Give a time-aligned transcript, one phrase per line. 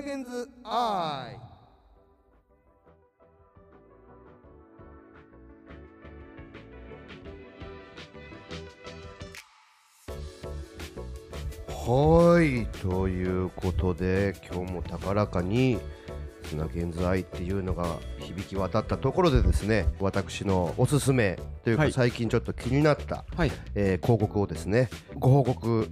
[0.00, 1.36] ナゲンズアイ
[11.68, 15.78] はいということで今日も高らかに
[16.44, 21.92] スナゲンズアイっていうのが響き渡ったところでですね私のおすすめというか、はい。
[21.92, 25.90] 最近ちょっと気になった、はい、えー広告をですねご報告、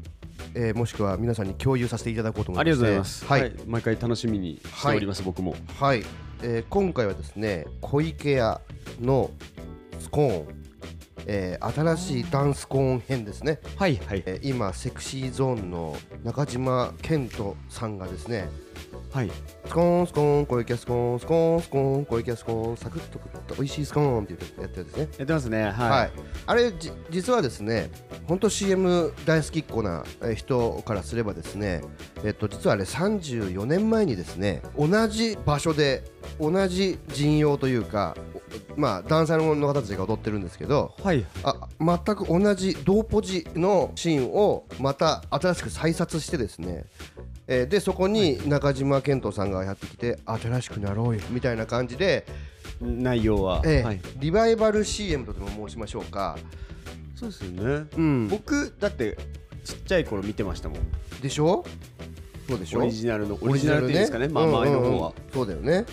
[0.61, 3.25] えーもしくは皆さんに共有させていただこうと思いありまがとうございます。
[3.25, 5.55] はい、はい、毎回楽しみにしております、僕も。
[5.79, 6.03] はい、
[6.43, 8.61] えー今回はですね小池屋
[9.01, 9.31] の
[10.01, 10.47] スコーン、
[11.27, 18.49] えー新しいダンスコーン編ですね、はい、はい、えー今セクシーゾーンの中島健人さんがですね
[19.11, 19.31] はい、
[19.65, 25.63] スコーンスコーン小池屋スコーンスコーンスコーン小池屋スコーンサクッと食った美味しいスコーンって言ってやってるんですねやってますね。
[25.63, 25.73] はい。
[25.73, 26.11] はい、
[26.47, 27.91] あれじ実はですね
[28.27, 30.05] 本当 CM 大好きっ子な
[30.37, 31.83] 人からすればですね
[32.23, 36.05] えっと実はあれ34年前にですね同じ場所で
[36.39, 38.15] 同じ陣容というか
[38.77, 46.85] まあダンサーの方たちが踊ってるんですけどはい、あ全く同じ同ポジのシーンをまた新しく再撮してですね
[47.49, 52.27] えーでそこに中島健人さんがやってきて新しくなろうよみたいな感じで、
[52.81, 53.63] 内容は。
[53.65, 54.01] えーはい。
[54.17, 56.39] リバイバル CM とでも申しましょうか、
[57.15, 57.87] そうですよね。
[57.97, 59.17] うん、僕、だって、
[59.65, 60.79] ちっちゃい頃見てましたもん。
[61.23, 61.65] でしょ？
[62.49, 62.81] そうでしょ？
[62.81, 65.13] オリジナルの、オリジナルっていうんですかね、まあ、前のうん方は。
[65.33, 65.85] そうだよね。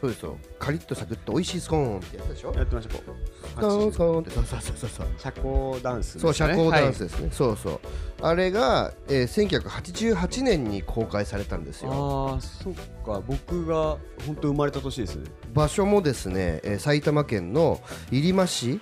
[0.00, 0.38] そうですよ。
[0.58, 2.54] カリッとサクッと美味しいスコーンってやつでしょ？
[2.54, 3.02] やってました、こ
[3.50, 4.30] スコーンスコーンって。
[4.30, 5.06] そうそうそうそう。
[5.18, 6.34] 社交ダンスですそう。
[6.34, 7.79] 社交ダンスですね、そうそう
[8.22, 13.96] あれが、えー、1988年に公開されたんですよああ、そっか、僕が
[14.26, 15.30] 本当生まれた年ですね。
[15.54, 18.80] 場所もですね、えー埼玉県の入間市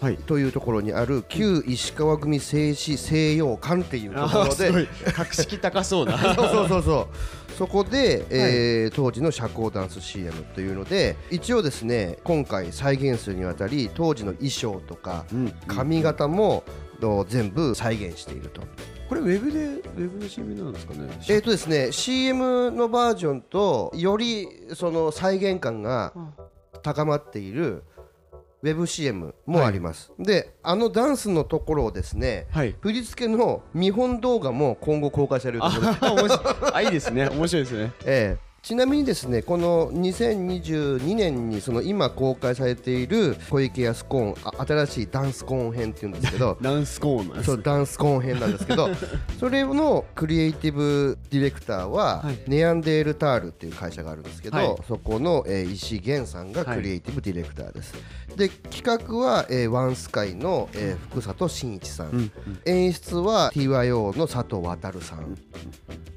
[0.00, 0.16] はい。
[0.16, 4.86] というところにある旧石川組製紙西洋館っていうところで。
[5.12, 6.16] 格式高そうな。
[6.34, 7.06] そうそうそうそう
[7.60, 16.64] そこで、えー当時の社交ダンス CM というので一応ですね今回再現するにあたり当時の衣装とかうん髪型も、
[17.02, 18.62] の全部再現していると。
[19.10, 21.00] これウェブでウェブの CM なんですかね？
[21.28, 26.14] えーとですね CM のバージョンとよりその再現感が
[26.82, 27.82] 高まっている
[28.62, 32.74] ウェブ CM もあります、であのダンスのところをですねはい。
[32.80, 36.72] 振り付けの見本動画も今後公開されるあ、面白い。
[36.74, 37.28] あ、いいですね。
[37.28, 37.92] 面白いですね。
[38.04, 47.28] ええちなみにですねこの2022年にその今公開されている小池康コーンあ新しいダンスコーン編っていうんですけど ダンスコーン。
[47.28, 48.90] なんですそうダンスコーン編なんですけど
[49.40, 52.38] それのクリエイティブディレクターは、はい。
[52.48, 54.76] ネアンデールタールっていう会社があるんですけど、はい。
[54.86, 57.94] そこの、えー石井源さんがクリエイティブディレクターです、
[58.36, 62.30] で企画は、えーワンスカイの、えー福里真一さん、うん
[62.66, 65.36] 演出は TYO の佐藤航さん、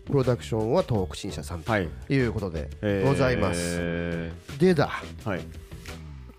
[0.05, 1.89] プロダクションは東北新社さんとはい。
[2.33, 4.89] いうことでございます、えでだ。
[5.23, 5.41] ーはい。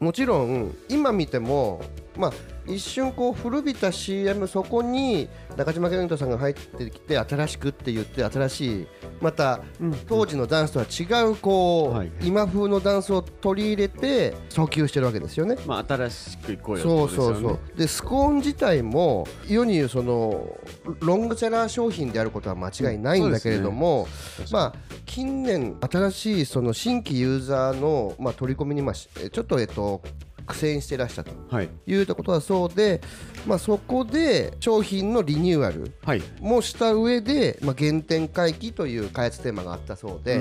[0.00, 1.80] もちろん今見ても
[2.16, 2.32] まあ
[2.66, 8.86] 一瞬こう古びた CM そこに中島健人さんが入ってきて新しくって言って新しい
[9.20, 9.60] また
[10.08, 15.56] 当時のダンスとは違うこう、はい今風のダンスを取り入れて訴求してるわけですよね。
[15.66, 17.08] まあ新しく行こうよそう。
[17.08, 20.58] そうそうでスコーン自体も世に言うその
[21.00, 24.08] ロングセラー商品であることは間違いないんだけれども、
[24.52, 24.74] まあ
[25.06, 30.00] 近年新しいその新規ユーザーのまあ取り込みにまあしちょっとえっと
[30.46, 33.00] 苦戦してらしたとはいいうことはそうで、
[33.46, 36.22] まあ、そこで商品のリニューアルはい。
[36.40, 40.38] もした上で、まあ、原点回帰という開発テーマがあったそうで。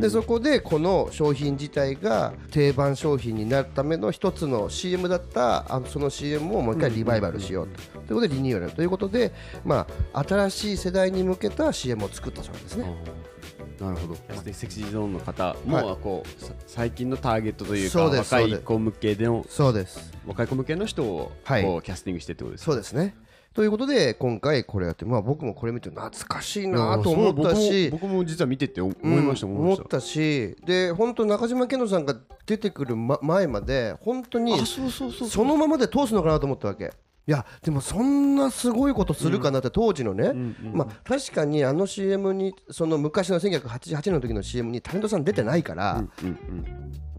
[0.00, 9.32] ででそこでこの商品自体が定番商品になるための一つの CM だったあのその CM をもう一回リバイバルしようとということでリニューアルということで、
[9.64, 12.92] まあ、新しい世代に向けた CM を作ったそうなんですね。
[13.80, 14.14] なるほど。
[14.52, 15.96] セクシーゾーンの方も、はい。
[16.02, 20.12] こうさ最近のターゲットというか若い子向けでのそうです。
[20.26, 21.62] 若い子向けの人をはい。
[21.64, 23.16] こうキャスティングしてってことですそうですね。
[23.54, 27.88] ということで今回これやって、まあ、僕もこれ見て懐かしいなと思ったし。
[27.90, 30.56] 僕も実は見てて思いましたうん思ったし。
[30.64, 32.14] で本当中島健人さんが
[32.46, 36.92] 出てくる、ま、前まで本当にそのままで通すのかなと思ったわけ
[37.26, 40.32] いやでもそんなすごいことするかなって当時のね、
[40.72, 46.04] まあ、確かにあの CM にその昔の1988年の時の CM にタレントさん出てないから、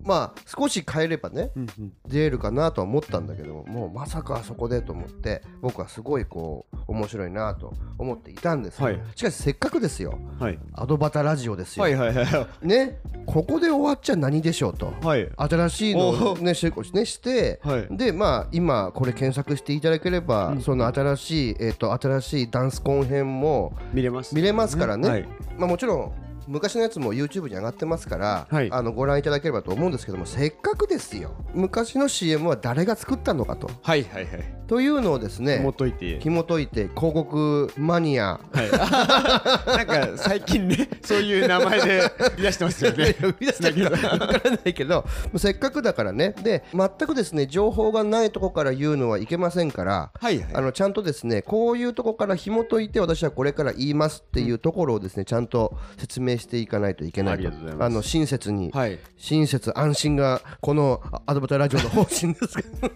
[0.06, 1.94] まあ少し変えればねうんうん。
[2.08, 9.02] 出るかなとは思ったんだけどももうまさかあそこでと思って僕はすごいこう面白いなと思っていたんですけど、はい。
[9.16, 10.18] しかしせっかくですよ。
[10.40, 10.60] はい。
[10.74, 12.68] アドバタラジオですよ、はいはいはい。
[12.68, 13.00] ね。
[13.26, 14.94] ここで終わっちゃ何でしょうと。
[15.02, 15.30] はい。
[15.38, 17.88] 新しいのをねしねして、はい。
[17.98, 25.28] でまあ今これ検索していただければ、その新しいえっ、と新しいダンスコン編も見れます見れますからね、はい。
[25.58, 26.12] まあもちろん
[26.52, 28.70] 昔のやつも YouTube に上がってますから、はい。
[28.72, 31.32] あのご覧いただければと思うんですけどもせっかくですよ。
[31.54, 33.72] 昔の CM は誰が作ったのかと。
[33.82, 36.20] はいはいはいというのをですね紐解いて。
[36.22, 38.40] 紐解いて広告マニア。
[38.54, 38.72] はい。
[38.72, 43.14] なんか最近ねそういう名前で出してますよね。
[43.20, 44.10] 生み出したか。
[44.12, 45.04] わからないけど
[45.36, 46.34] せっかくだからね。
[46.42, 50.48] で全くですね情報がないとこから言うのはいけませんからはいはい。
[50.54, 57.40] あのちゃんとですねこういうとこから紐解いて私はこれから言いますっていうところをですねちゃんと説明していかないといけないと。
[57.40, 57.86] ありがとうございます。
[57.88, 58.98] あの親切に、はい。
[59.18, 62.90] 親切安心がこのあアドバターラジオの方針ですけど。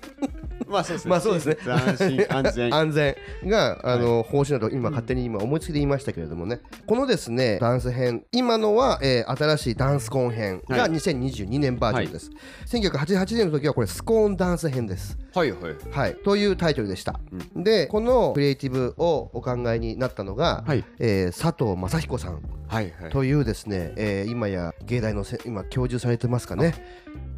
[0.68, 1.10] まあそうですね。
[1.12, 2.74] まあそうですね安心 安全。
[2.76, 3.16] 安全。
[3.46, 6.60] があの、方針だと今勝手に今思いつきで言いましたけれどもね。
[6.86, 8.24] このですねダンス編。
[8.32, 10.92] 今のは、えー新しいダンスコーン編がはい。
[10.92, 12.32] 2022年バージョンです、
[12.68, 15.18] 1988年の時はこれスコーンダンス編です。
[15.34, 17.20] はいはいはい、というタイトルでした、
[17.56, 20.84] でこのクリエイティブをお考えになったのが、はい。
[21.00, 23.12] えー佐藤正彦さんはいはい。
[23.12, 26.74] というですね、えー今や芸大のせ今教授されてますかね。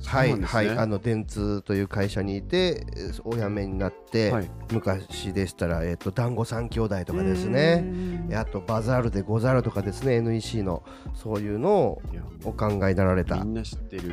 [0.06, 0.69] はいはい。
[0.69, 4.49] あの電通という会社にいてえーお辞めになって、はい。
[4.71, 7.85] 昔でしたらえっ、と団子三兄弟とかですね。
[8.29, 10.83] えあとバザールでござるとかですね NEC の
[11.13, 12.01] そういうのを
[12.43, 13.45] お考えになられた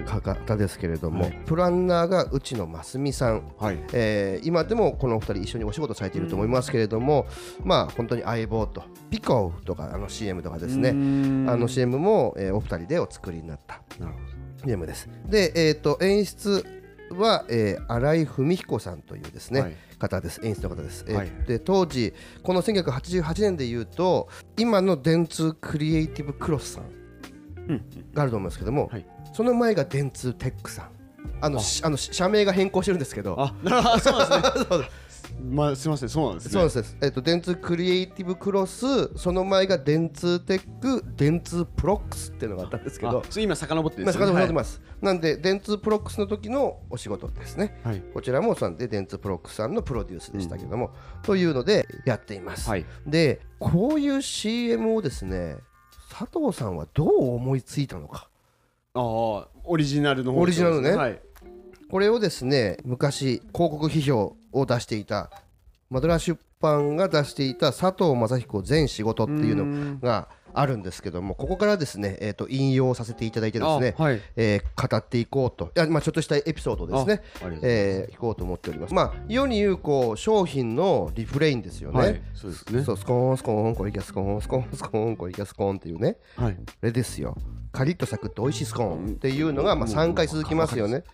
[0.06, 1.32] 方ですけれども、はい。
[1.46, 3.52] プランナーが内野真澄さん。
[3.58, 3.78] はい。
[3.92, 7.26] えー今でもこのお二人一緒にお仕事されていると思いますけれども、
[7.64, 10.92] まあ本当に相棒とピコーとかあの CM とかですね。
[10.92, 14.18] ねあの CM も、えーお二人でお作りになったなるほ
[14.64, 15.08] CM です。
[15.26, 16.83] で、えー、と演出
[17.20, 19.76] は、えー新井文彦さんというですね、はい。
[19.98, 20.40] 方です。
[20.44, 21.30] 演出の方です、えーはい。
[21.46, 22.12] で当時
[22.42, 26.84] この1988年でいうと今の電通クリエイティブクロスさん
[27.68, 29.06] うんがあると思うんですけども、はい。
[29.32, 30.90] その前が電通テックさん。
[31.40, 33.36] あのしあの社名が変更してるんですけど。
[33.40, 33.98] あなるほど。
[34.00, 34.88] そうですね
[35.40, 36.52] まあすみませんそうなんですね。
[36.52, 44.12] そうです、えっと電通クリエイティブクロスその前が電通テック電通プロックスっていうのがあったんですけど今遡ってですね。
[44.12, 47.78] 遡ってます、なんで電通プロックスの時のお仕事ですね。
[47.84, 48.02] はい。
[48.14, 50.92] こちらもそうなんで電通プロックスさんのプロデュースでしたけども、
[51.22, 52.86] というのでやっています、はい。
[53.06, 55.56] でこういう CM をですね
[56.10, 58.28] 佐藤さんはどう思いついたのか。
[58.94, 60.92] ああオリジナルの方オリジナルね。
[60.92, 61.20] はい。
[61.90, 65.30] これをですね昔広告批評を出していた
[65.90, 74.20] マドラー出版が出していた佐藤正彦全仕事っていうのがあるんですけどもここからですね、えー、と引用させていただいてですね、あはい。
[74.36, 75.72] えー語っていこうと。
[75.76, 77.22] いや、まあ、ちょっとしたエピソードですね。
[77.62, 78.94] えー、聞こうと思っております。
[78.94, 82.82] まあ世に言うこう商品のリフレインですよね、はいそうですね。
[82.84, 86.16] そうスコーンスコーンこれいきゃスコーンスコーンスコーンこれいきゃスコーンっていうね。
[86.36, 86.56] はい。
[86.58, 87.36] あれですよ。
[87.72, 91.04] カリッとサクッと美味しいスコーンっていうのがまあ3回続きますよね。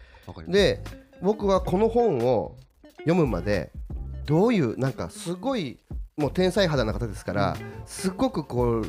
[0.48, 0.82] で
[1.22, 2.56] 僕はこの本を
[3.00, 3.72] 読むまで
[4.26, 5.78] どういうなんかすごい
[6.16, 7.56] もう天才肌な方ですから
[7.86, 8.84] すごくこう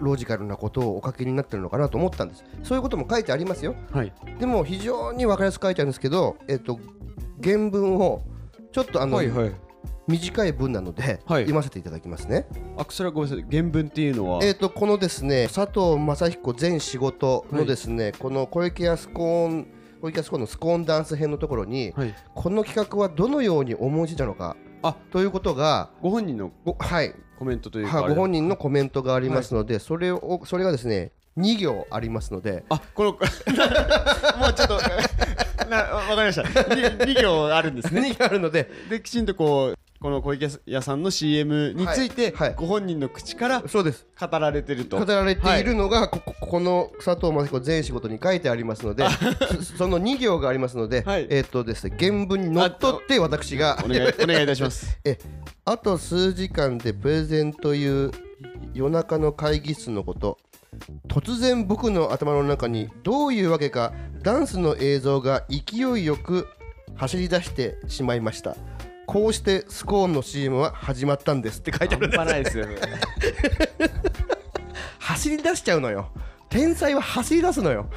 [0.00, 2.44] ロジカルなことをお書きになってるのかなと思ったんです。
[2.62, 3.74] そういうことも書いてありますよ。
[3.92, 4.12] はい。
[4.38, 6.80] でも非常に分かりやすく書いてあるんですけどえっと
[7.42, 8.22] 原文を
[8.72, 9.52] ちょっとあの、はいはい。
[10.08, 11.42] 短い文なので、はい。
[11.42, 12.48] 読ませていただきますね。
[12.76, 13.46] あそれはごめんなさい。
[13.48, 14.42] 原文っていうのは？
[14.42, 22.14] えっとこのですね佐藤正彦全仕事のですね、この小池康コーン小池康コーンのスコーンダンス編のところに、はい。
[22.34, 32.64] この企画はどのように思いついたのかあということがご本人のごはい、コメントというかご本人のコメントがありますので、それをそれがですね2行ありますので。
[32.70, 33.12] あこの
[34.38, 34.80] もうちょっと
[35.68, 36.42] なわかりました。
[36.42, 38.00] 2, 行あるんですね。
[38.00, 38.70] 2行あるので。
[38.90, 42.54] できちんとこうこの小池屋さんの CM について、はいはい。
[42.56, 44.06] ご本人の口からそうです。
[44.18, 44.98] 語られてると。
[44.98, 49.04] 語られているのが、こここの佐藤正彦全仕事に書いてありますので
[49.60, 51.26] そ その2行がありますので、はい。
[51.28, 54.98] えっ、とですね原文にのっとって私がお願い お願いいたします。
[55.04, 55.18] え
[55.66, 58.10] あと数時間でプレゼンという
[58.72, 60.38] 夜中の会議室のこと
[61.08, 63.92] 突然僕の頭の中にどういうわけか
[64.22, 66.48] ダンスの映像が勢いよく
[66.96, 68.56] 走り出してしまいました
[69.10, 72.06] こうしてスコーンの CM は始まったんですって書いてある。
[72.06, 72.66] ん半端ないですよ。
[72.66, 72.76] ね
[75.00, 76.12] 走り出しちゃうのよ。
[76.48, 77.90] 天才は走り出すのよ。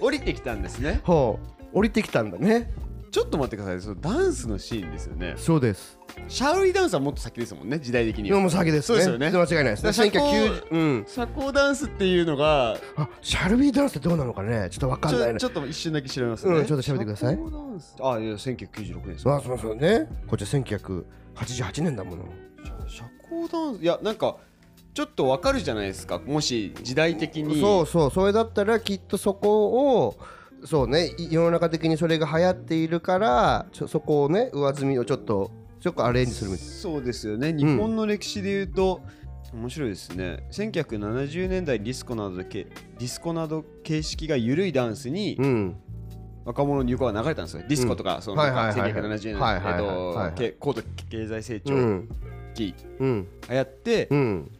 [0.00, 1.00] 降りてきたんですね。
[1.02, 1.40] ほ
[1.72, 1.78] う。
[1.78, 2.70] 降りてきたんだね
[3.10, 3.80] ちょっと待ってください。
[3.80, 5.34] そのダンスのシーンですよね。
[5.36, 5.98] そうです。
[6.28, 7.78] シャウリーダンスはもっと先ですもんね。
[7.78, 8.82] 時代的には今も先ですね。
[8.82, 9.30] そうですよね。
[9.30, 9.92] 間違いないですね。
[9.92, 11.04] 社交1990うん。
[11.06, 14.68] 社交ダンスっていうのがあシャルビーダンスってどうなのかね。
[14.70, 15.40] ちょっとわかんないね。
[15.40, 16.54] ちょっと一瞬だけ調べますね。
[16.54, 17.34] うんちょっと調べてください。
[17.34, 17.96] 社交ダンス。
[18.00, 20.08] あいや1996年ですそうそうそうね。
[20.26, 22.24] こっちは1988年だもの。
[22.88, 23.82] 社交ダンス。
[23.82, 24.36] いやなんか
[24.94, 26.18] ちょっとわかるじゃないですか。
[26.18, 27.60] もし時代的に。
[27.60, 28.10] そうそう。
[28.10, 30.16] それだったらきっとそこを
[30.64, 31.12] そうね。
[31.18, 35.50] い世の中的にそれが流行っているからそこをね上積みをちょっと
[35.80, 37.52] ちょっとアレンジするみたいそうですよね。
[37.52, 39.00] 日本の歴史でいうと、
[39.52, 40.44] 面白いですね。
[40.50, 45.76] 1970年代ディスコなどでけディスコなど形式が緩いダンスにうん。
[46.44, 47.62] 若者の流行が流れたんですよ。
[47.68, 49.02] ディスコとかそのはいはいはいはい。
[49.02, 50.30] 1970年はいはいはいえっはい。
[50.30, 52.08] とけ高度経済成う長ん。
[52.54, 53.26] 期うん。
[53.48, 54.50] 流行ってうん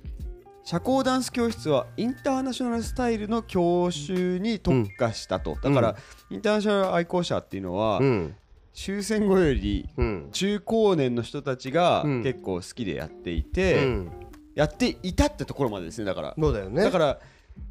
[0.69, 5.97] 社交ダンス教室はインターナショナルスタイルの教習に特化したと、だから、
[6.29, 8.37] インターナショナル愛好者っていうのは、うん。
[8.75, 10.29] 終戦後よりうん。
[10.31, 12.23] 中高年の人たちがうん。
[12.23, 14.13] 結構好きでやっていうて、ん。
[14.55, 16.83] やっていたってところまでですねだから、そうだよね。
[16.83, 17.19] だから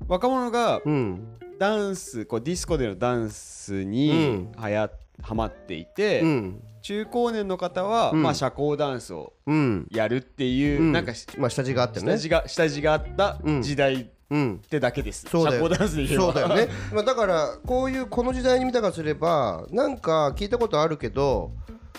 [0.08, 1.38] 若者がうん。
[1.60, 4.52] ダンスこうディスコでのダンスうにん。
[4.58, 4.90] はや
[5.22, 8.24] はまっていて、うん中高年の方は、うん。
[8.24, 9.88] まあ、社交ダンスをうん。
[9.92, 10.92] やるっていう、うん。
[10.94, 12.14] なんかしまあ下地があってね。
[12.14, 13.62] 下地が下地があったうん。
[13.62, 16.24] 時代っうんてだけです、そうだよ社交ダンスで言えば。
[16.24, 21.52] そうだよね、 まあ、だからこういうこの時代に見たからすればなんか聞いたことあるけど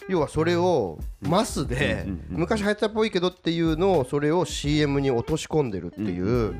[0.09, 6.55] 要はそれをマスで昔流行ったっぽいけどっていうのをそれを CM に落とし込んでるっていう。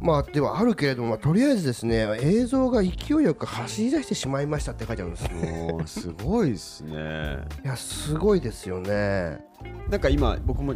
[0.00, 2.92] まあではあるけれどもまあとりあえずですね映像が勢い
[3.24, 6.00] よく走り出してしまいましたって書いてあるんです。
[6.00, 7.38] すごいですね。
[7.64, 9.38] いやすごいですよね。
[9.88, 10.74] なんか今僕も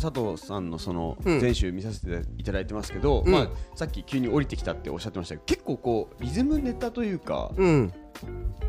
[0.00, 1.40] 佐藤さんのそのうん。
[1.40, 3.32] 全集見させていただいてますけど、うん。
[3.32, 7.92] まあ、さっき急に降りてきたっておっしゃってましたけど結構こうリズムネタというかうん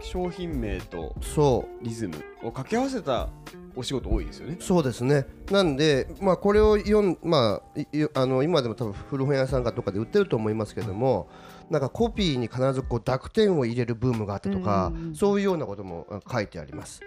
[0.02, 3.30] 商品名とそうリズムを掛け合わせた
[3.76, 4.58] お仕事多いですよね。
[4.60, 7.62] そうですねなんで、まあ、これを読ん、ま
[8.16, 11.28] あ、あの今でも多分古本屋さんかとかで売ってると思いますけども
[11.70, 17.02] なんかコピーに必ずこう濁点を入れるブームがあったとか、そういうようなこともあ書いてあります。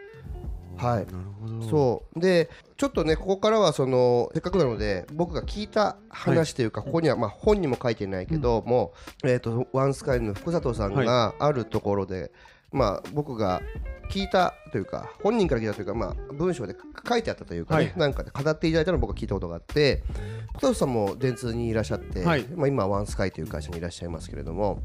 [0.76, 1.06] はい。
[1.06, 1.62] なるほど。
[1.68, 2.20] そう。
[2.20, 8.92] でちょっとねここからはそのせっかくなので僕が聞いた話というか、ここにはまあ本にも書いてないけども、
[9.24, 12.32] えー、とワンスカイの福里さんがあるところで、
[12.72, 13.62] まあ僕が
[14.10, 16.76] 聞いたというか本人から聞いたというか、まあ、文章で
[17.08, 17.94] 書いてあったというか、ねはい。
[17.96, 20.02] なんかで語っていただいたのを僕は聞いたことがあって
[20.50, 22.44] 福里さんも電通にいらっしゃって、はい。
[22.54, 24.82] まあ、今はワンスカイという会社にいらっしゃいますけれども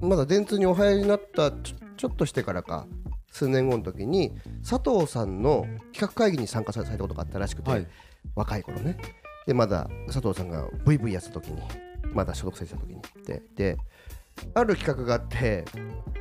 [0.00, 2.86] まだ電通にお入りになったちょっとしてからか
[3.30, 4.32] 数年後の時に
[4.68, 7.86] 佐藤さんの企画会議に参加されたことがあったらしくて、はい。
[8.34, 8.96] 若い頃ね。
[9.46, 11.62] でまだ佐藤さんが VV やってた時に
[12.12, 13.02] まだ所属されてた時に。
[13.26, 13.76] でで
[14.54, 15.64] ある企画があって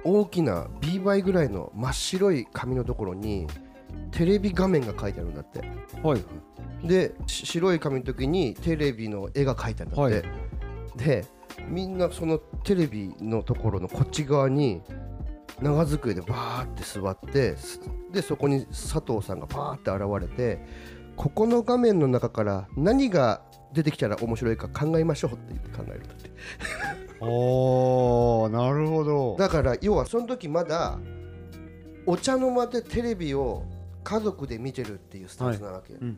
[0.03, 3.47] 大きな B 倍ぐらいの真っ白い紙のところに
[4.11, 5.61] テレビ画面が書いてあるんだって。
[6.03, 6.23] はい。
[6.83, 10.97] でし白い紙の時にテレビの絵が描いてあるんだって、はい。
[10.97, 11.25] で
[11.67, 14.81] みんなそのテレビのところのこっち側に
[15.61, 17.79] 長机でバーって座ってす
[18.11, 20.65] でそこに佐藤さんがバーって現れて
[21.15, 23.41] ここの画面の中から何が
[23.73, 26.31] 出てきたら面白いか考えましょうって言って考えるんだって。
[27.19, 29.35] おーなるほど。
[29.37, 30.97] だから要はその時まだ
[32.05, 33.65] お茶の間でテレビを
[34.03, 36.17] 家族で見てるっていうスタンスなわけ、うん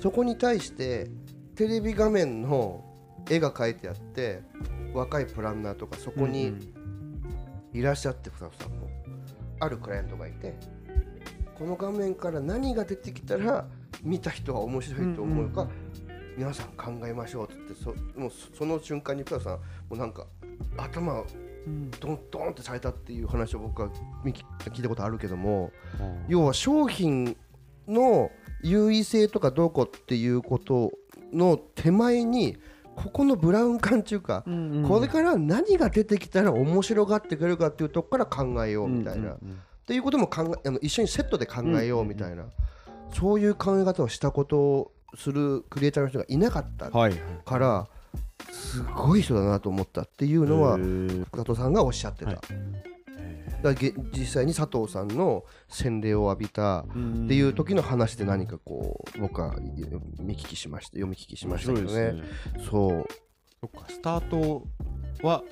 [0.00, 1.10] そこに対して
[1.56, 2.84] テレビ画面の
[3.28, 4.42] 絵が描いてあって
[4.94, 6.52] 若いプランナーとかそこに
[7.72, 8.88] いらっしゃってふさふさんも。
[9.60, 10.54] あるクライアントがいて
[11.56, 13.66] この画面から何が出てきたら
[14.02, 15.68] 見た人は面白いと思うか、
[16.36, 19.60] 皆さん考えましょうって言ってそもうそその瞬間にふさふさんも
[19.90, 20.26] うなんか
[20.76, 21.24] 頭
[21.66, 21.90] うん。
[21.90, 23.88] ドンドンってされたっていう話を僕は
[24.24, 26.24] 聞いたことあるけどもうん。
[26.28, 27.36] 要は商品
[27.88, 28.30] の
[28.62, 30.92] 優位性とかどうこうっていうこと
[31.32, 32.56] の手前に
[33.02, 39.58] ここのブラウン管っていうか、うんこれから何が出てきたら面白がってくれるかっていうとこから考えようみたいな、っうんうん。
[39.86, 42.44] ていうことも考えあの一緒にセットで考えようみたいな、
[43.14, 47.14] そういう考え方をしたことをするクリエイターの人がいなかったはい
[47.44, 47.86] から
[48.52, 51.24] すごい人だなと思ったっていうのはへー。
[51.24, 52.32] 福田さんがおっしゃってた。
[52.32, 52.38] はい
[53.62, 56.84] だ実際に佐藤さんの洗礼を浴びたっ
[57.28, 59.56] ていう時の話で何かこう僕は
[60.20, 62.12] 見聞きしました読み聞きしましたけどね。
[62.12, 62.22] ね。
[62.70, 63.06] そう。
[63.60, 64.66] そっかスタート
[65.22, 65.42] は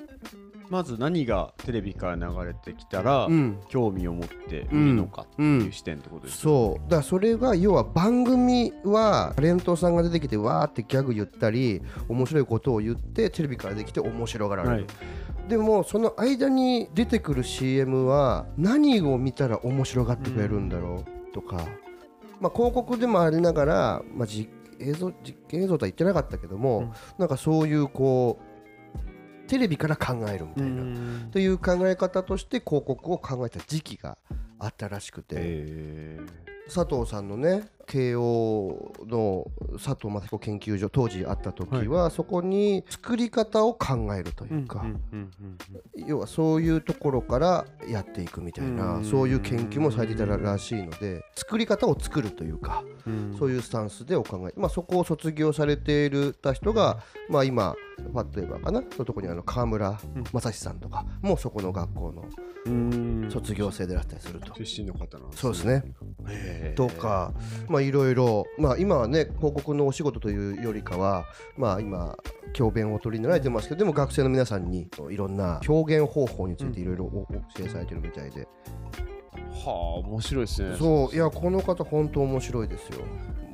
[0.69, 3.59] まず何がテレビから流れてきたら、うん。
[3.69, 6.83] 興味を持って見るのかっていう視点ってことですね、そう。
[6.83, 14.85] だからそれが要は番組はタレントさんが出てきてわーってギャグ言ったり面白いことを言ってテレビからできて面白がられる、はい
[15.47, 21.65] でもその間に出てくる CM は何を見たら面白がってくれるんだろうとか、
[22.39, 24.49] まあ、広告でもありながら、まあ、実
[24.79, 26.91] 映像実験映像とは言ってなかったけども、うん。
[27.17, 31.29] なんかそういうこうテレビから考えるみたいな、うん。
[31.31, 34.17] という考え方として広告を考えた時期が
[34.59, 36.19] あったらしくて、へ
[36.67, 44.85] 佐藤さんのね慶応の佐藤雅彦研究所当時あった時は、そこに作り方を考えるというか、
[45.95, 49.05] 要はそういうところからやっていくみたいな、うん。
[49.05, 52.83] そういう研究もされていたらしいので作り方を作るというか、
[53.39, 57.73] そういうスタンスでお考え、まあ、そこを卒業されているた人が、まあ、今
[58.13, 59.97] パッと言えばかなそのとこにあの川村
[60.33, 62.47] 正史さんとかもそこの学校のうん
[63.29, 64.53] 卒業生であったりすると。
[64.55, 65.83] 出身の方なんそうですね。
[66.75, 67.33] とか、
[67.67, 71.25] まあいろいろ、まあ今はね、広告のお仕事というよりかは、
[71.57, 72.15] まあ今、
[72.53, 78.47] 教鞭をお取りになられてますけど、でも学生の皆さんにいろんな表現方法についていろいろお教えされてるみたいで、
[79.53, 80.75] はあ面白いですね。
[80.77, 82.99] そう、いや、この方、本当面白いですよ。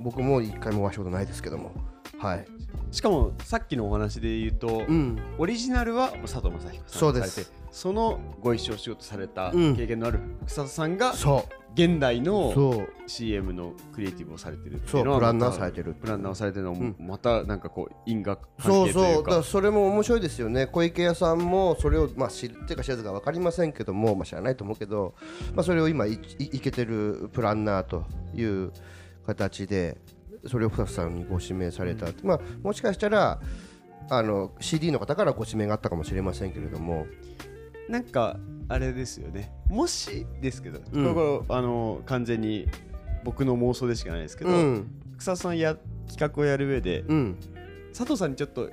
[0.03, 1.71] 僕も一回もお会いしたことないですけども、
[2.19, 2.45] はい。
[2.91, 9.75] しかもさっきのお話で言うと、うん、オリジナルは佐藤正彦さんそうですそのご一緒仕事されたうん。
[9.75, 15.07] 経験のある草田さんがそ現代う、のそう、CM のクリエイティブをされてるってそ、いうう。
[15.07, 15.95] のはプランナーされてる。
[15.95, 16.95] プランナーをされてるのもうん。
[16.99, 19.25] またなんかこう因果関そう係といそうう。
[19.25, 20.67] だそれも面白いですよね。
[20.67, 25.15] 小池屋さんもそれを、まあ、知るっていうか知らずか分かりませんけども、まあ、知らないと思うけど、
[25.55, 28.71] まあ、それを今いいいけてるプランナーという
[29.25, 29.97] 形で
[30.45, 33.39] それを深瀬さんにご指名された、まあ、もしかしたら
[34.09, 37.07] あの CD の方からご指名があったかもしれませんけれども
[37.89, 38.37] なんか
[38.69, 39.51] あれですよね。
[39.67, 41.13] もしですけど、うん。
[41.13, 42.67] ここあの完全に
[43.23, 44.87] 僕の妄想でしかないですけど、うん。
[45.17, 45.75] 草田さんや
[46.07, 47.37] 企画をやる上でうん。
[47.95, 48.69] 佐藤さんにちょっと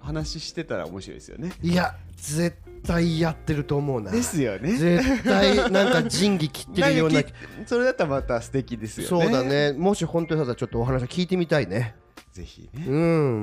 [0.00, 1.52] 話してたら面白いですよね。
[1.62, 4.10] いや絶対やってると思うな。
[4.10, 4.72] ですよね。
[4.72, 7.22] 絶対なんか仁義切ってるような
[7.66, 9.24] それだったらまた素敵ですよね。
[9.24, 9.72] そうだね。
[9.72, 11.94] もし本当にだったらちょっとお話聞いてみたいね
[12.32, 12.68] ぜひ。
[12.72, 12.86] ね。
[12.86, 12.96] う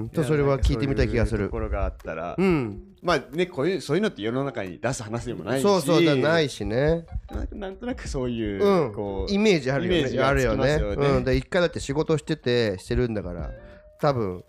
[0.03, 0.09] ん。
[0.13, 1.45] とそれは聞いてみたい気がする。
[1.45, 2.83] ところがあったら、うん。
[3.01, 5.63] まあねこういうそういうのって世の中に出す話でもないし。
[5.63, 7.05] そうそうだないしね。
[7.31, 8.93] なんかなんとなくそういう、うん。
[8.93, 9.99] こうイメージあるよね。
[9.99, 10.75] イメージがあるよね。
[10.75, 11.23] うん。
[11.23, 13.51] で一回だって仕事しててしてるんだから
[13.99, 14.43] 多分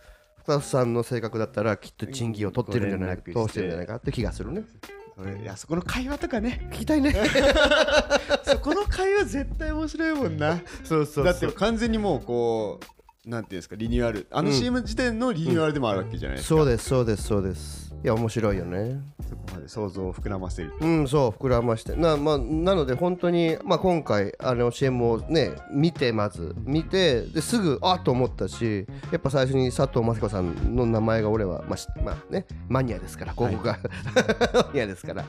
[0.45, 4.63] 深津さんの性格だったらきっと賃金を取ってるんじゃないか通してるんじゃないかって気がするね。
[5.19, 6.69] それいやそこの会話とかね。
[6.71, 7.13] 聞きたいね。
[8.45, 10.61] そこの会話絶対面白いもんな。
[10.85, 14.27] そうそだって完全にもうこうなんていうんですかリニューアル。
[14.31, 14.55] あのうん。
[14.55, 19.01] CM 時点のリニューアルでもあるわけじゃないですか、そうですそうですそうですいや面白いよね。
[19.29, 20.73] そこまで想像を膨らませる。
[20.81, 21.97] うんそう膨らまして。
[21.97, 33.79] な,、まあ、なので本当に、まあ、今回あの CM をね見てまず見てですぐあっと思ったしやっぱ最初に佐藤雅彦さんの名前が俺は、まあしまあね、マニアですから広告が、
[34.55, 35.25] マニアですから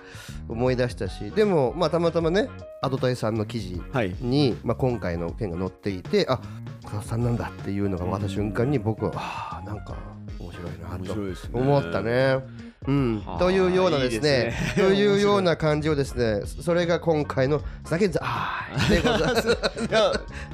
[0.47, 2.49] 思い出したしでも、まあ、たまたまね
[2.83, 4.15] アドタイさんの記事はい。
[4.21, 6.39] に、まあ、今回の件が載っていてあ
[6.85, 9.95] 深田さんなんだっていうのが終わった瞬間に僕はあなんか
[10.39, 12.58] 面白いな面と思ったね。
[12.89, 13.23] うん。
[13.25, 19.57] は、あというようなですねというような感じをですねそれが今回の「酒ざあーい」でございます。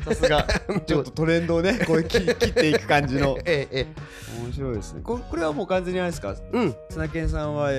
[0.05, 0.47] さすが。
[0.85, 3.37] ちょっとトレンドをねこう切切っていく感じの。
[3.45, 3.87] えええ
[4.43, 5.01] 面白いですね。
[5.03, 6.35] ここれはもう完全にあれですか？
[6.37, 6.75] えうん。
[6.89, 7.69] 砂健さんは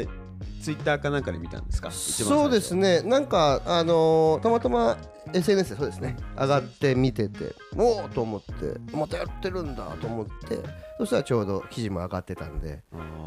[0.62, 1.90] ツイッターかなんかで見たんですか？
[1.90, 3.02] そうですね。
[3.02, 4.96] なんかあのーたまたま
[5.32, 6.16] SNS でそうですね。
[6.38, 10.58] 上がって見てておおと思ってまたやってるんだと思って
[10.98, 12.80] そしたらちょうど記事も上がってたんで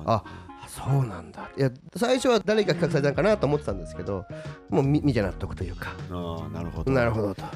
[0.05, 0.23] ああ
[0.69, 1.49] そうなんだ。
[1.57, 4.25] いや最初は誰が企画されたのかなと思ってたんですけど
[4.69, 5.89] もう見見て納得というか。
[6.09, 6.91] あーなるほど。
[6.91, 7.41] なるほどと。
[7.41, 7.47] や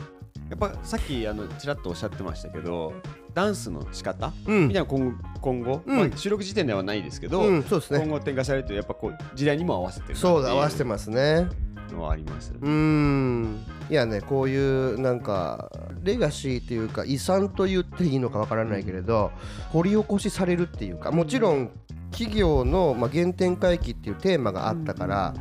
[0.55, 2.93] っぱさっきあのちらっとおっしゃってましたけど
[3.33, 4.67] ダンスの仕方、うん。
[4.67, 5.97] みたいな今後今後、うん。
[5.97, 7.99] まあ、収録時点ではないですけど、うんそうですね。
[7.99, 11.47] 今後展開されるとやっぱこう時代にも合わせてるそうだ合わせてますね
[11.93, 13.65] のはあります、うーん。
[13.89, 15.71] いやねこういうなんか
[16.03, 19.31] レガシーというか遺産と言っていいのかわからないけれど
[19.71, 21.71] 掘り起こしされるっていうかもちろん
[22.11, 25.33] 企業の、まあ、原点回帰っていうテーマがあったから、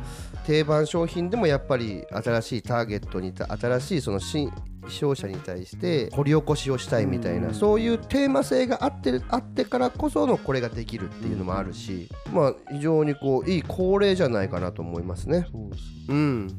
[0.47, 4.51] 定番商品でもやっぱり新しいターゲットにた新しいその新
[4.87, 7.53] 消費者に対して掘り起こしをしたいみたいな、うん。
[7.53, 15.47] そういうテーマ性があってあってからこそのこれができるっていうのもあるし、まあ非常にこういい恒例じゃないかなと思いますね。
[15.51, 16.49] そうですうん。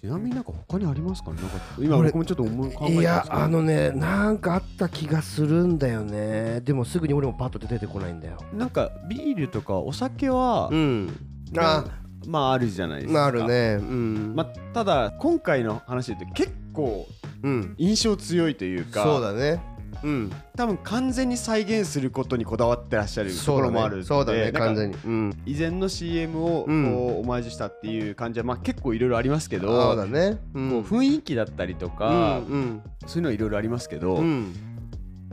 [0.00, 1.36] ちなみになんか他にありますかね？
[1.42, 6.62] なんか今俺僕もちょっと思い考えていやあのねなんかあった気がするんだよね。
[6.62, 8.38] でもすぐに俺もパッと出てこないんだよ。
[8.54, 11.10] なんかビールとかお酒は、うん。
[11.58, 11.84] あ
[12.26, 13.18] まああるじゃないですか。
[13.18, 13.78] まああるね。
[13.78, 14.32] うん。
[14.34, 17.06] まあ、ただ今回の話で結構
[17.42, 17.74] うん。
[17.78, 19.02] 印象強いというか。
[19.02, 19.62] そうだね。
[20.02, 20.32] うん。
[20.56, 24.44] 多分完全に再現することにこだわってらっしゃるところもあるそうだね。
[24.44, 24.96] なんか完全に。
[25.04, 25.42] うん。
[25.46, 27.18] 以前の CM をこう、うん。
[27.20, 30.38] オマージュしたっていう感じは、まあ、結構いろいろありますけどそうだね。
[30.54, 30.80] うん。
[30.82, 34.24] 雰囲気だったりとか、うんそういうのはいろいろありますけど、うん。
[34.24, 34.54] うん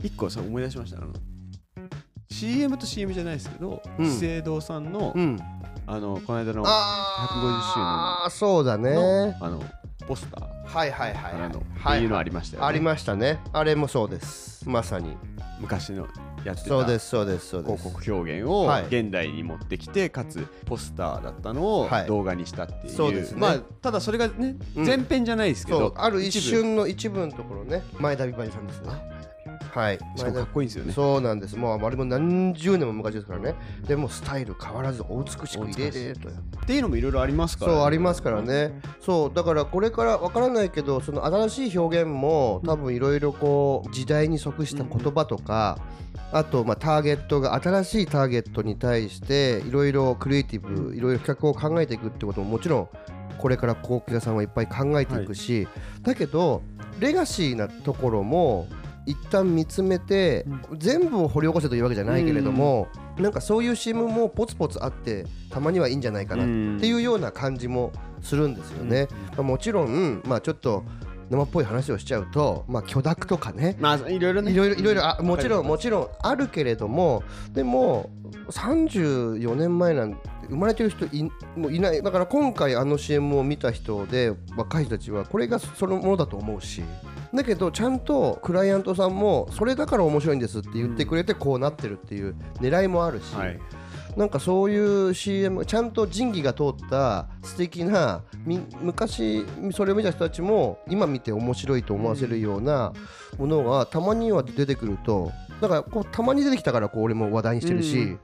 [0.02, 1.12] 一個さ思い出しましたあの
[2.30, 4.06] CM と CM じゃないですけど、うん。
[4.06, 5.38] 資生堂さんの,、うん。
[5.86, 9.36] あのこの間のあ150周年あそうだのね。
[9.40, 9.62] あの
[10.06, 11.32] ポスターはいはいはい。
[11.32, 12.68] からのはいっていうのありましたよね。
[12.68, 13.40] ありましたね。
[13.52, 14.68] あれもそうです。
[14.68, 15.16] まさに。
[15.60, 16.06] 昔の
[16.44, 16.68] やってた。
[16.68, 17.78] そうですそうですそうです。
[17.78, 18.84] 広告表現をはい。
[18.84, 22.06] 現代に持ってきてかつポスターだったのをはい。
[22.06, 23.40] 動画にしたっていう,、そうですね。
[23.40, 24.84] まあただそれがねうん。
[24.84, 27.82] 全編じゃないですけど、ある一瞬の一部のところね。
[27.98, 29.17] 前田美波さんですね
[29.78, 29.98] はい。
[30.16, 30.92] しかもかっこいいんですよね。
[30.92, 31.56] そうなんです。
[31.56, 33.54] もうあれも何十年も昔ですからね。
[33.86, 36.28] でもスタイル変わらずお美しく入れれると。
[36.28, 36.32] っ
[36.66, 38.80] ていうのもいろいろありますから、そうありますからね。
[39.00, 45.78] そうだからこれからわからないけどその新しい表現も多分いろいろこう時代に即した言葉とか
[46.32, 52.88] あとまあターゲットが新しいターゲットに対していろいろクリエイティブいろいろ企画を考えていくってことももちろん
[53.38, 55.68] これから高木屋さんはいっぱい考えていくし、
[56.02, 56.62] だけど
[56.98, 58.66] レガシーなところも
[59.08, 60.44] 一旦見つめて、
[60.76, 66.46] 全部を掘り起こせというわけじゃないけれども、なんかそういう CM もポツポツあってたまにはいいんじゃないかなっ
[66.78, 67.90] ていうような感じも
[68.20, 69.08] するんですよね。
[69.32, 70.84] まあ、もちろん、まあ、ちょっと
[71.30, 73.76] 生っぽい話をしちゃうと、まあ、許諾とかね。
[73.80, 74.52] まあいろいろね。
[74.52, 78.10] いろいろいろいろあもちろんもちろんあるけれどもでも
[78.50, 81.24] 34年前なんて生まれてる人い
[81.56, 82.02] もういない。
[82.02, 86.82] だから今回あの CM を見た人で若い人たちはこれがそのものだと思うし
[87.34, 93.60] だけどちゃんとクライアントさんもそれだから面白いんですって言ってくれてこうなってるっていう狙いもあるし、はい
[94.16, 94.78] なんかそうい
[95.10, 102.92] う CM ちゃんと仁義が通った素敵なみ昔それを見た人たちも今見て面白いと思わせるような
[103.38, 108.20] ものがたまには出てくるとだからこうたまに出てきたからこう俺も話題にしてるし、うん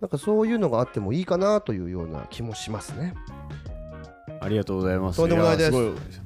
[0.00, 3.14] なんかそういうのがあってもいいかなというような気もしますね。
[4.40, 5.16] ありがとうございます。
[5.16, 5.72] とんでもないです。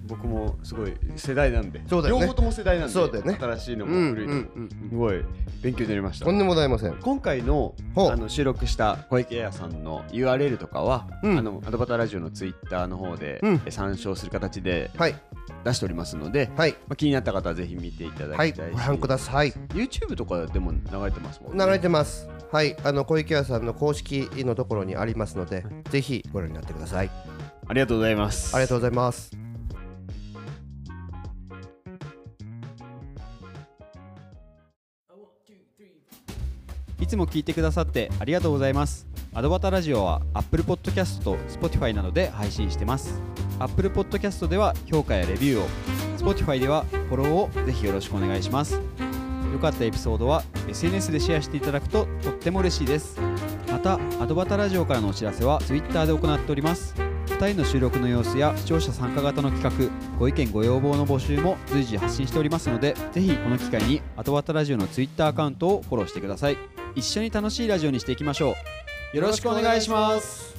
[0.07, 1.83] 僕もすごい世代なんで。
[1.89, 2.23] そうだよね。
[2.23, 3.37] 両方とも世代なんでそうだよね。
[3.41, 5.25] 新しいのうんも古いのも、うんうんすごい
[5.63, 6.25] 勉強になりました。
[6.27, 6.95] とんでもございません。
[6.95, 11.39] 今回のあの収録した小池屋さんの URL とかは、うん。
[11.39, 15.15] あのアドバタラジオのツイッターの方で、参照する形ではい。
[15.65, 16.73] 出しておりますので、はい。
[16.89, 18.51] まあ、気になった方はぜひ見ていただきたはい。
[18.51, 19.53] いし、ご覧ください。
[19.69, 21.65] YouTube とかでも流れてますもんね。
[21.65, 22.29] 流れてます。
[22.51, 22.77] はい。
[22.85, 27.11] あの小池屋さんの公式のところにありますので、ぜひご覧になってください。
[27.67, 29.43] ありがとうございますありがとうございます。
[37.03, 39.09] いつも聞いてくださってありがとうございます。
[39.35, 43.21] アドバタラジオは Apple Podcast と Spotify などで配信してます。
[43.59, 45.69] Apple Podcast では評価やレビューを、
[46.17, 48.81] Spotify ではフォローをぜひよろしくお願いします。
[49.53, 53.19] 良かったエピソードは SNS でシェアしていただくととっても嬉しいです。
[53.69, 56.95] また、アドバタラジオからのお知らせは Twitter で行っております。
[57.43, 66.57] 2人の収録の様子や視聴者参加型の企画、ご意見ご要望の募集も随時発信しておりますので、ぜひこの機会にアドバタラジオの Twitter アカウントをフォローしてください。
[66.95, 68.55] 一緒に楽しいラジオにしていきましょ
[69.13, 70.52] うよろしくお願いします